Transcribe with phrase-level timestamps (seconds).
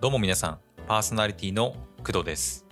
[0.00, 1.74] どうも皆さん、パーソナリティの
[2.06, 2.64] 工藤です。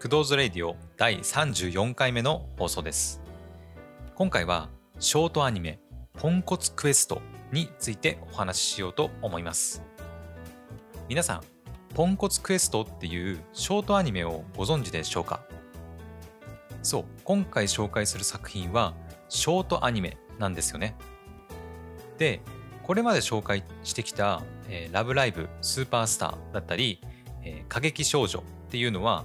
[0.00, 3.20] 工藤ズレイディオ第34回目の放送です。
[4.14, 4.68] 今回は
[5.00, 5.80] ショートアニメ
[6.14, 7.20] ポンコツクエスト
[7.50, 9.82] についてお話ししようと思います。
[11.08, 11.42] 皆さん、
[11.96, 15.40] ポンコツクエストっていうショートアニメをご存知でしょうか？
[16.80, 18.94] そう、今回紹介する作品は
[19.28, 20.96] ショートアニメなんですよね。
[22.18, 22.40] で、
[22.86, 27.00] これまで紹介してきた「えーラブライブスーパースター」だったり
[27.42, 29.24] 「えー過激少女」っていうのは、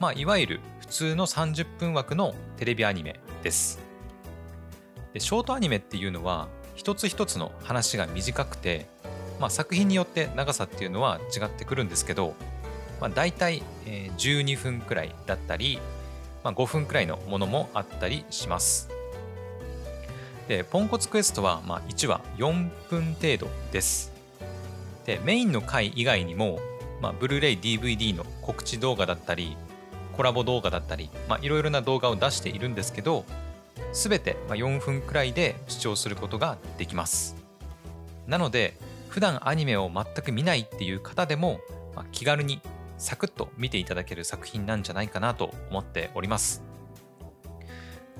[0.00, 3.80] まあ、いわゆる普通の30分枠のテレビアニメです。
[5.12, 8.86] でショートアニメっていうのは一つ一つの話が短くて、
[9.38, 12.34] まあ、作品によって長さっていうのは違ってくるんですけど、
[12.98, 15.80] まあ、大体、えー12分くらいだったり、
[16.44, 18.91] まあ、5分くらいのものもあったりします。
[20.52, 24.12] でポンコツクエストは、まあ、1話4分程度です。
[25.06, 26.60] でメインの回以外にも、
[27.00, 29.56] まあ、ブルーレイ DVD の告知動画だったり
[30.14, 31.08] コラボ動画だったり、
[31.40, 33.24] いろいろな動画を出しているんですけど
[33.94, 37.34] 全て4分くらいで視聴することができます。
[38.26, 38.76] なので
[39.08, 41.60] 普段アニメを全く見ないっていう方でも、
[41.96, 42.60] まあ、気軽に
[42.98, 46.71] サクッと見ていただける作品なんじゃないかなと思っております。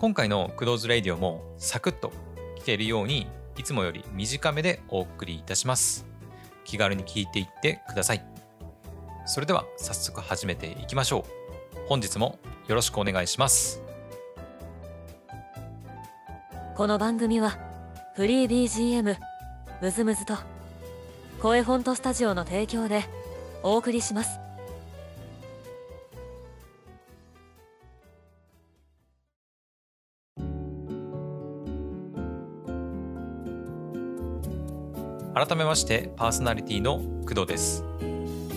[0.02, 2.12] 今回のクローズレイディオもサクッと
[2.58, 6.04] 聞けるようにいつもより短めでお送りいたします。
[6.64, 8.24] 気軽に聞いていってください。
[9.26, 11.78] それでは早速始めていきましょう。
[11.86, 13.80] 本日もよろしくお願いします。
[16.74, 17.56] この番組は
[18.16, 19.16] フリー BGM
[19.80, 20.34] ムズムズと
[21.40, 23.04] 声フォントスタジオの提供で
[23.62, 24.41] お送りします
[35.34, 37.84] 改めましてパーソナリティの工藤です。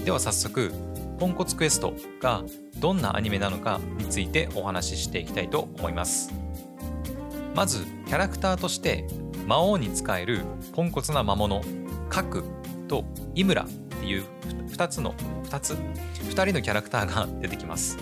[0.03, 0.73] では早速、
[1.17, 2.43] ポンコツクエストが
[2.79, 6.33] どんなアニメなのかについてお話ししていきたいと思います。
[7.55, 9.05] まず、キャラクターとして
[9.47, 10.41] 魔王に使える
[10.73, 11.61] ポンコツな魔物、
[12.09, 12.43] カク
[12.89, 13.05] と
[13.35, 14.25] イムラっていう
[14.67, 15.13] 2つの、
[15.45, 17.97] 2つ、2人のキャラクターが 出てきます。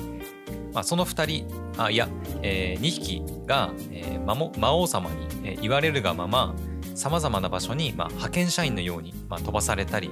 [0.74, 2.09] まあ、その2人、あいや、
[2.42, 6.56] え2匹が、えー魔も魔王様に、えー言われるがまま、
[6.96, 10.09] さまざまな場所に、まあ、派遣社員のように、まあ、飛ばされたり、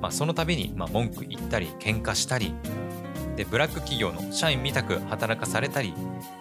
[0.00, 2.54] まあ、その度に、まあ、文句言ったり喧嘩したり
[3.36, 5.94] でブラック企業の社員みたく働かされたり、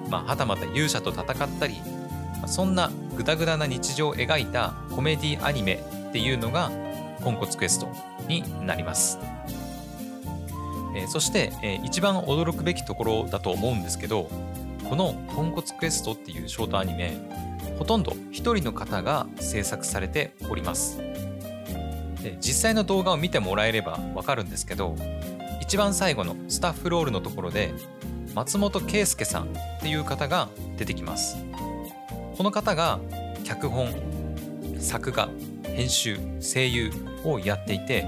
[0.09, 1.75] まあ、はたまた勇者と戦ったり、
[2.39, 6.71] まあ、そんなグダグダな日常を描いたコメディアニメっていうのが
[7.21, 7.89] ポンコツクエスト
[8.27, 9.17] になります。
[10.95, 14.29] えーそして、えー一番驚くべきところだと思うんですけど
[14.87, 17.17] この「ポンコツクエスト」っていうショートアニメ
[17.83, 20.99] ほとんど一人の方が制作されております。
[22.23, 24.95] で実際の動画を見てもらえればわかるんですけど
[25.59, 27.73] 一番最後のスタッフロールのところで
[28.33, 29.47] 松本圭介さんっ
[29.81, 31.35] ていう方が出てきます。
[32.37, 33.01] この方が
[33.43, 33.89] 脚本
[34.79, 35.27] 作画
[35.65, 36.89] 編集声優
[37.25, 38.05] をやっていて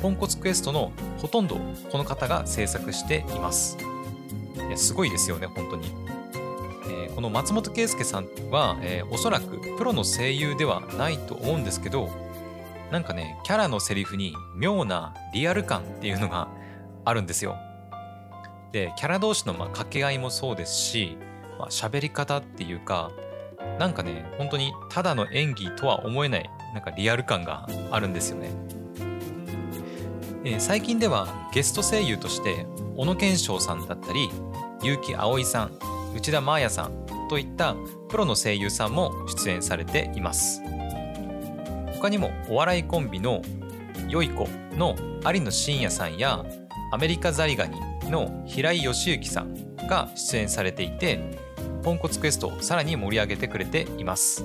[0.00, 1.56] ポンコツクエストのほとんど
[1.90, 3.76] この方が制作しています。
[4.54, 6.19] いやすごいですよね本当に。
[7.14, 12.08] この松本圭介さんは、えーおそらくプロの声優ではないと思うんですけど
[12.90, 16.48] なんかねキャラのセリフに妙なリアル感っていうのが
[17.04, 17.56] あるんですよ。
[18.72, 21.16] でキャラ同士のまあ掛け合いもそうですし
[21.58, 23.10] まあ喋り方っていうか
[23.78, 28.50] なんかね本当にただの演技とは思えないなんかリアル感があるんですよね。
[30.44, 32.64] えー最近ではゲスト声優として
[32.96, 34.30] 小野賢章さんだったり
[34.82, 35.72] 結城葵さん
[36.14, 37.76] 内田真彩さんといった
[38.08, 40.62] プロの声優さんも出演されています。
[41.94, 43.42] 他にもお笑いコンビの
[44.08, 46.44] よい子の有野真也さんや
[46.92, 47.78] アメリカザリガニ
[48.10, 51.20] の平井義行さんが出演されていて
[51.82, 54.44] ポンコツクエストをさらに盛り上げてくれています。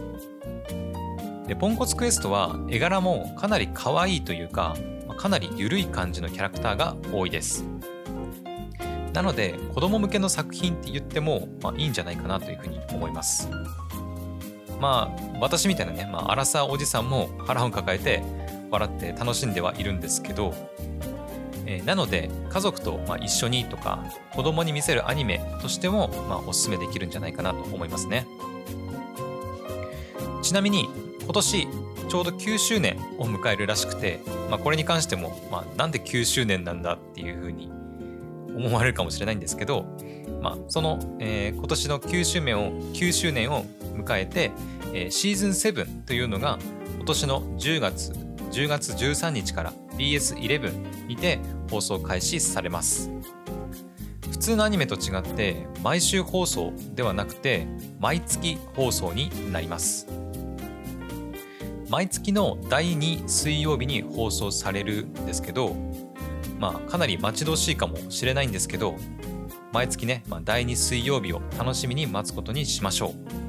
[1.47, 4.75] でポンコツクエストは絵柄もかなり可愛いというか
[5.17, 7.63] かなり緩い感じのキャラクターが多いです。
[9.15, 13.49] なので子供向けの作品って言っても、まあ、いいんじゃないかなというふうに思います。
[14.81, 18.21] まあ私みたいなね、まあ、アラサーおじさんも腹を抱えて
[18.69, 20.53] 笑って楽しんではいるんですけど、
[21.65, 24.03] えーなので家族とまあ一緒にとか
[24.33, 28.27] 子供に見せるアニメとしてもまあおすすめできるんじゃないかなと思いますね。
[30.41, 30.89] ちなみに
[31.23, 31.67] 今年
[32.09, 34.19] ちょうど9周年を迎えるらしくて、
[34.49, 37.71] まあ、これに関しても、まあ、なんで9周年なんだっていうふうに
[38.55, 39.85] 思われるかもしれないんですけど、
[40.41, 43.65] まあ、その、えー今年の9周年を ,9 周年を
[43.95, 44.51] 迎えて、
[44.93, 46.59] えーシーズン7というのが
[46.95, 48.11] 今年の10月
[48.51, 53.11] 10月13日から BS11 にて放送開始されます。
[54.31, 57.67] 普通のアニメと違って毎週放送ではなくて
[57.99, 60.07] 毎月放送になります。
[61.89, 65.75] 毎月の第2水曜日に放送されるんですけど
[66.59, 68.95] まあかなり待ち遠しいかもしれないんですけど
[69.71, 73.45] 毎月ね、まあ、第2水曜日を楽しみに待つことにしましょう。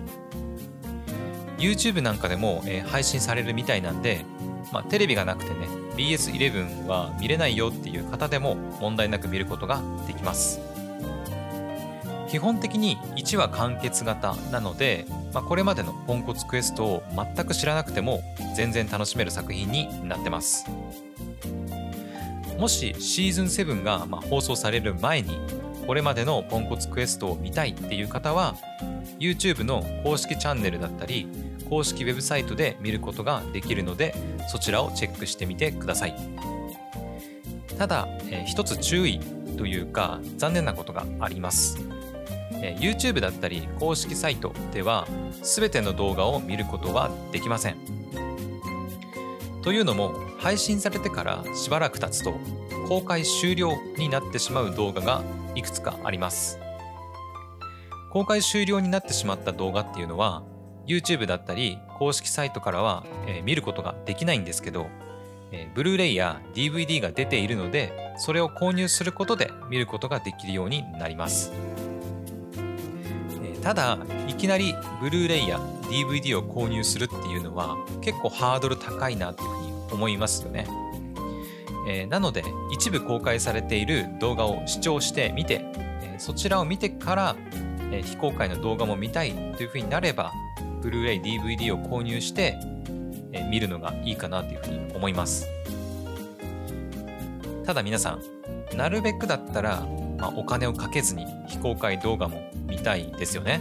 [1.61, 4.25] YouTube なんかでも、えー、配信されるみたいなんで、
[4.73, 10.61] まあ、テレビがなくてね BS11 は見れないよっていう方でも問題なく見ることができます。
[12.29, 18.23] 基本的に1話完結型なので、まあ、これまでのポンコツクエストを全く知らなくても
[18.57, 20.67] 全然楽しめる作品になってます。
[22.59, 25.39] もしシーズン7がま放送される前に
[25.87, 28.57] これまでのポンコツクエストを見たいっていう方は
[29.19, 31.29] YouTube の公式チャンネルだったり
[31.69, 34.15] 公式ウェブサイトで見ることができるので
[34.49, 36.15] そちらをチェックしてみてください。
[37.79, 39.21] ただ、えー、一つ注意
[39.59, 41.79] というか残念なことがあります、
[42.63, 45.07] えー、YouTube だったり公式サイトでは
[45.43, 47.77] 全ての動画を見ることはできません。
[49.63, 52.35] というのも配信されてからしばらく経つと
[52.89, 55.23] 公開終了になってしまう動画が
[55.55, 56.59] いくつかあります。
[58.17, 60.43] 公開終了になってしまった動画っていうのは
[60.87, 64.87] YouTube だったり公式サイトからは、え、見ることができないんですけど、
[65.53, 71.53] え、ブルーレイや DVD が出ているのでそれを購入することで見ることができるようになります、
[73.45, 73.99] え、ただ
[74.29, 80.67] いきなりブルーレイや DVD を購入するっていうのは結構ハードル高いなっていうふうに思いますよね、
[81.89, 85.65] えー、なので一部公開されている動画を視聴してみて、
[86.03, 87.37] えー、そちらを見てから、
[87.93, 90.33] えー、非公開の動画も見たいというふうになれば
[90.83, 92.57] ブルーレイ DVD を購入して、
[93.33, 95.49] え見るのがいいかなというふうに思います。
[97.65, 99.85] ただ皆さんなるべくだったら、
[100.19, 103.61] まあ、お金をかけずに非公開動画も見たいですよね。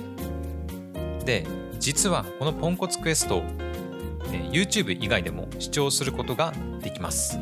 [1.25, 1.47] で
[1.79, 3.41] 実はこのポンコツクエスト、
[4.51, 7.39] YouTube 以外でも視聴することができます。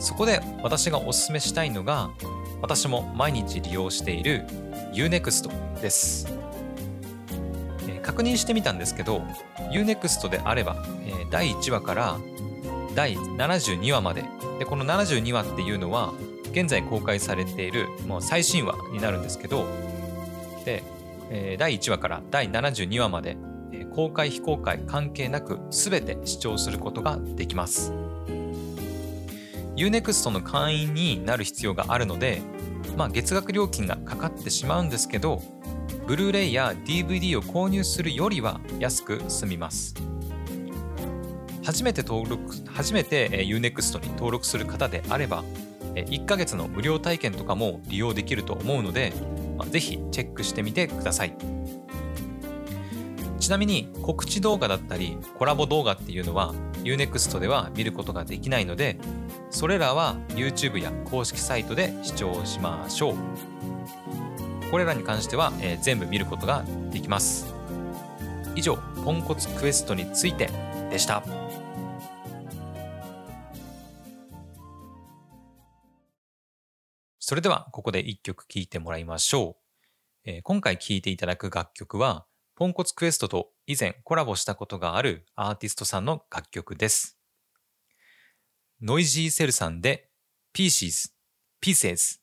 [0.00, 2.10] そこで私がおすすめしたいのが
[2.62, 4.44] 私も毎日利用している
[4.92, 5.50] Unext
[5.80, 6.28] です。
[8.02, 9.22] 確認してみたんですけど
[9.70, 10.82] UNEXT であれば、
[11.30, 12.16] 第1話から
[12.94, 14.24] 第72話まで。
[14.58, 16.12] でこの72話っていうのは
[16.50, 19.66] 現在公開されているもう最新話になるんですけど
[20.64, 20.82] で、
[21.58, 23.36] 第1話から第72話まで、
[23.92, 27.92] 公開非公開関係なく全て視聴することができます
[29.76, 32.42] UNEXT の会員になる必要があるので、
[32.96, 35.42] まあ、月額料金がかかってしまうんですけど
[36.08, 39.94] ブルーレイや DVD を購入するよりは安く済みます。
[41.62, 45.44] 初めて登録、初めて Unext に登録する方であれば、
[45.94, 49.12] 1ヶ月の無料体験とかも利用できると思うので、
[49.70, 51.57] ぜひチェックしてみてください。
[53.48, 56.54] ちなみに告知動画だったりコラボ動画っていうのは
[56.84, 58.98] Unext では見ることができないので、
[59.48, 63.14] それらは YouTube や公式サイトで視聴しましょう。
[64.70, 67.46] これらに関しては、えー、全部見ることができます。
[68.54, 70.50] 以上、ポンコツクエストについて
[70.90, 71.24] でした。
[77.18, 79.56] それではここで一曲聴いてもらいましょ
[80.26, 80.30] う。
[80.30, 82.26] えー、今回聴いていただく楽曲は、
[82.58, 87.16] ポンコツクエストと以前コラボしたことがあるアーティストさんの楽曲です。
[88.82, 90.08] ノイジーセルさんで
[90.52, 91.12] Pieces,
[91.62, 92.18] Pieces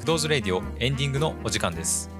[0.00, 2.10] クドーズレディオエンディングのお時間です。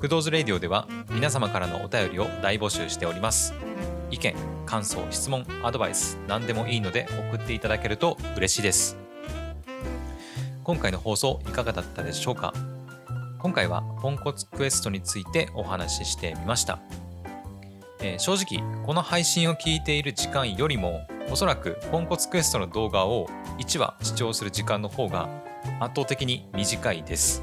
[0.00, 3.54] クドーズレディオでは皆様からのお便りを大募集しております。
[4.10, 4.34] 意見、
[4.66, 9.01] 感想、質問、アドバイス、何でもいいので送っていただけると嬉しいです。
[10.64, 12.54] 今回の放送いかがだったでしょうか？
[13.40, 16.78] 今回はポンコツクエストについてお話ししてみました。
[18.00, 23.28] えー、正直、この配信を聞いている時間よりも、おそらくポンコツクエストの動画を
[23.58, 25.28] 1話視聴する時間の方が
[25.80, 27.42] 圧倒的に短いです。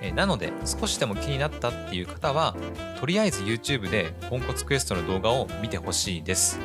[0.00, 2.56] えなので少しでも気になったっていう方は
[2.98, 6.58] とりあえず YouTube でポンコツクエストの動画を見てほしいです。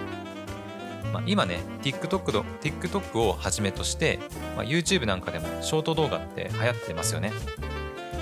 [1.15, 4.19] まあ、今ね TikTok, の TikTok をはじめとして、
[4.57, 7.31] まあ、YouTube なんかでもショート動画って流行ってますよね。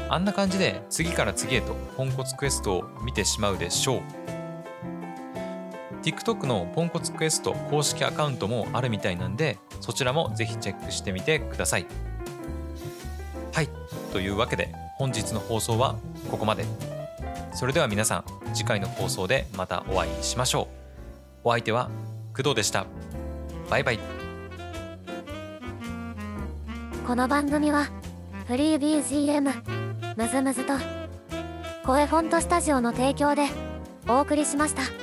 [0.09, 4.01] あんな感じで次から次へとポンコツクエストを見てしまうでしょう。
[6.03, 11.87] TikTok のポンコツクエスト公式アカウントもあるみたいなんでそちらもぜひチェックしてみてください。
[13.53, 13.69] はい
[14.11, 15.95] というわけで本日の放送は
[16.29, 16.63] ここまで
[17.55, 20.83] それでは皆さん次回の放送でまたお会いしましょう
[21.45, 21.89] お相手は
[22.35, 22.87] 工藤でした
[23.69, 23.99] バイバイ
[27.05, 27.87] この番組は
[28.47, 29.41] フリー BGM
[30.17, 30.73] むずむずと
[31.85, 33.47] 声フォントスタジオの提供で
[34.07, 35.02] お送りしました。